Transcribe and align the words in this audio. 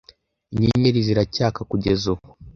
inyenyeri 0.53 0.99
ziracyaka 1.07 1.61
kugeza 1.69 2.05
ubu 2.13 2.27